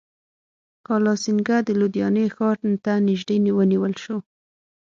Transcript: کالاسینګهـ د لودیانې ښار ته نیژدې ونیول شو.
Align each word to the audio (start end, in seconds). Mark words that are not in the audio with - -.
کالاسینګهـ 0.87 1.57
د 1.63 1.69
لودیانې 1.79 2.25
ښار 2.35 2.57
ته 2.83 2.93
نیژدې 3.07 3.49
ونیول 3.57 3.93
شو. 4.03 4.17